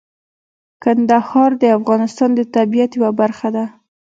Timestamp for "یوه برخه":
2.97-3.47